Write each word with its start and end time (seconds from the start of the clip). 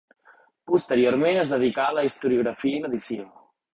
Posteriorment 0.69 1.39
es 1.41 1.53
dedicà 1.55 1.85
a 1.91 1.95
la 1.99 2.07
historiografia 2.09 2.79
i 2.81 2.85
l'edició. 2.87 3.29